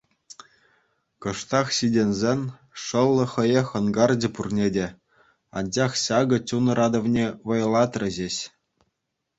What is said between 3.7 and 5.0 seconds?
ӑнкарчӗ пурне те,